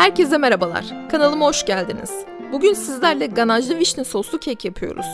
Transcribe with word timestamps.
Herkese 0.00 0.38
merhabalar. 0.38 0.84
Kanalıma 1.10 1.46
hoş 1.46 1.66
geldiniz. 1.66 2.10
Bugün 2.52 2.72
sizlerle 2.72 3.26
ganajlı 3.26 3.78
vişne 3.78 4.04
soslu 4.04 4.38
kek 4.38 4.64
yapıyoruz. 4.64 5.06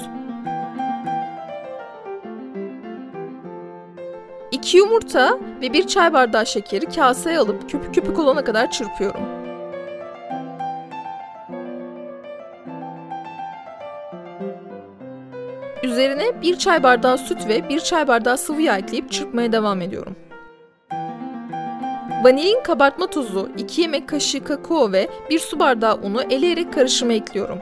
2 4.53 4.77
yumurta 4.77 5.39
ve 5.61 5.73
1 5.73 5.87
çay 5.87 6.13
bardağı 6.13 6.47
şekeri 6.47 6.87
kaseye 6.87 7.39
alıp 7.39 7.71
köpük 7.71 7.95
köpük 7.95 8.19
olana 8.19 8.45
kadar 8.45 8.71
çırpıyorum. 8.71 9.21
Üzerine 15.83 16.43
1 16.43 16.59
çay 16.59 16.83
bardağı 16.83 17.19
süt 17.19 17.49
ve 17.49 17.69
1 17.69 17.81
çay 17.81 18.09
bardağı 18.09 18.39
sıvı 18.39 18.63
yağ 18.63 18.79
ekleyip 18.79 19.13
çırpmaya 19.13 19.53
devam 19.53 19.83
ediyorum. 19.83 20.17
Vanilin 22.25 22.63
kabartma 22.63 23.07
tozu, 23.07 23.49
2 23.59 23.81
yemek 23.81 24.09
kaşığı 24.09 24.45
kakao 24.45 24.93
ve 24.93 25.09
1 25.31 25.39
su 25.39 25.59
bardağı 25.59 26.01
unu 26.03 26.23
eleyerek 26.23 26.73
karışıma 26.73 27.13
ekliyorum. 27.13 27.59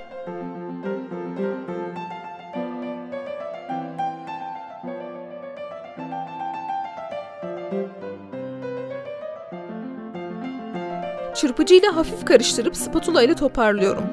Çırpıcıyla 11.35 11.97
hafif 11.97 12.25
karıştırıp 12.25 12.77
spatula 12.77 13.23
ile 13.23 13.35
toparlıyorum. 13.35 14.05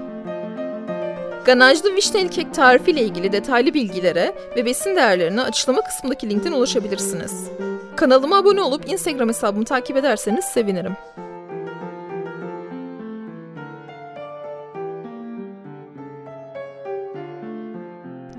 Ganajlı 1.45 1.95
vişneli 1.95 2.29
kek 2.29 2.53
tarifi 2.53 2.91
ile 2.91 3.01
ilgili 3.01 3.31
detaylı 3.31 3.73
bilgilere 3.73 4.35
ve 4.55 4.65
besin 4.65 4.95
değerlerine 4.95 5.41
açıklama 5.41 5.81
kısmındaki 5.81 6.29
linkten 6.29 6.51
ulaşabilirsiniz. 6.51 7.49
Kanalıma 7.95 8.37
abone 8.37 8.61
olup 8.61 8.89
Instagram 8.89 9.29
hesabımı 9.29 9.65
takip 9.65 9.97
ederseniz 9.97 10.45
sevinirim. 10.45 10.97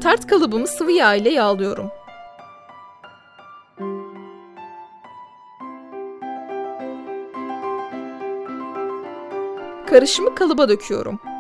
Tart 0.03 0.27
kalıbımı 0.27 0.67
sıvı 0.67 0.93
yağ 0.93 1.15
ile 1.15 1.31
yağlıyorum. 1.31 1.91
Karışımı 9.87 10.35
kalıba 10.35 10.69
döküyorum. 10.69 11.32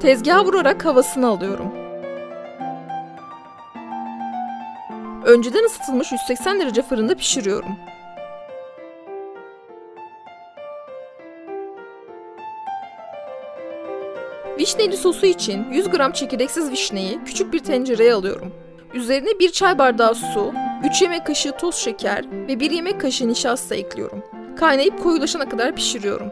Tezgaha 0.00 0.44
vurarak 0.44 0.84
havasını 0.84 1.26
alıyorum. 1.26 1.72
Önceden 5.24 5.64
ısıtılmış 5.64 6.12
180 6.12 6.60
derece 6.60 6.82
fırında 6.82 7.14
pişiriyorum. 7.14 7.76
Vişneli 14.58 14.96
sosu 14.96 15.26
için 15.26 15.72
100 15.72 15.90
gram 15.90 16.12
çekirdeksiz 16.12 16.70
vişneyi 16.70 17.18
küçük 17.24 17.52
bir 17.52 17.58
tencereye 17.58 18.14
alıyorum. 18.14 18.52
Üzerine 18.94 19.38
1 19.38 19.52
çay 19.52 19.78
bardağı 19.78 20.14
su, 20.14 20.52
3 20.84 21.02
yemek 21.02 21.26
kaşığı 21.26 21.52
toz 21.52 21.74
şeker 21.74 22.24
ve 22.48 22.60
1 22.60 22.70
yemek 22.70 23.00
kaşığı 23.00 23.28
nişasta 23.28 23.74
ekliyorum. 23.74 24.22
Kaynayıp 24.56 25.02
koyulaşana 25.02 25.48
kadar 25.48 25.74
pişiriyorum. 25.76 26.30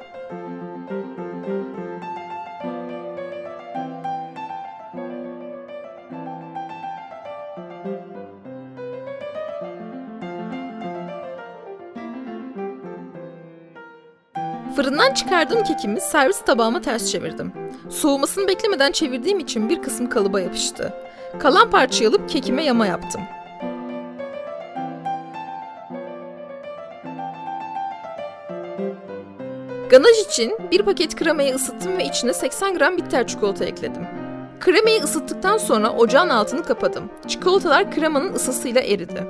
Fırından 14.76 15.14
çıkardığım 15.14 15.62
kekimi 15.62 16.00
servis 16.00 16.40
tabağıma 16.40 16.80
ters 16.80 17.10
çevirdim. 17.10 17.52
Soğumasını 17.90 18.48
beklemeden 18.48 18.92
çevirdiğim 18.92 19.38
için 19.38 19.68
bir 19.68 19.82
kısmı 19.82 20.10
kalıba 20.10 20.40
yapıştı. 20.40 20.92
Kalan 21.38 21.70
parçayı 21.70 22.10
alıp 22.10 22.28
kekime 22.28 22.64
yama 22.64 22.86
yaptım. 22.86 23.20
Ganaj 29.90 30.18
için 30.26 30.58
bir 30.70 30.82
paket 30.82 31.16
kremayı 31.16 31.54
ısıttım 31.54 31.98
ve 31.98 32.04
içine 32.04 32.32
80 32.32 32.78
gram 32.78 32.96
bitter 32.96 33.26
çikolata 33.26 33.64
ekledim. 33.64 34.06
Kremayı 34.60 35.02
ısıttıktan 35.02 35.58
sonra 35.58 35.90
ocağın 35.90 36.28
altını 36.28 36.62
kapadım. 36.62 37.10
Çikolatalar 37.26 37.90
kremanın 37.90 38.32
ısısıyla 38.32 38.80
eridi. 38.80 39.26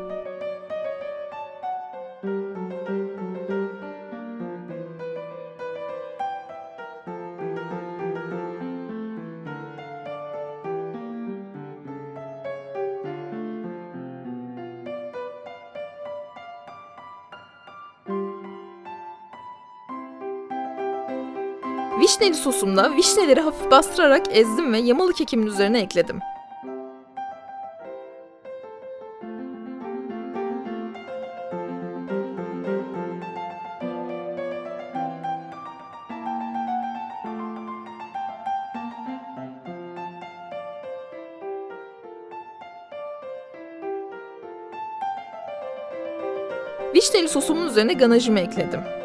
Vişneli 22.00 22.34
sosumda 22.34 22.96
vişneleri 22.96 23.40
hafif 23.40 23.70
bastırarak 23.70 24.36
ezdim 24.36 24.72
ve 24.72 24.78
yamalı 24.78 25.12
kekimin 25.12 25.46
üzerine 25.46 25.80
ekledim. 25.80 26.20
Vişneli 46.94 47.28
sosumun 47.28 47.66
üzerine 47.66 47.92
ganajımı 47.92 48.40
ekledim. 48.40 49.03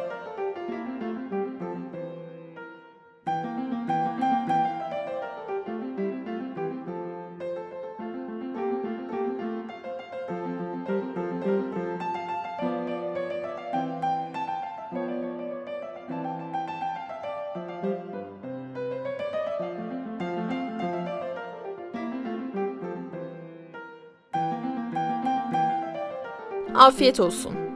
Afiyet 26.80 27.20
olsun. 27.20 27.69